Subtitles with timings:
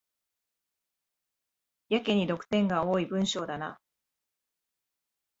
[1.89, 3.79] やけに読点が多い文章だな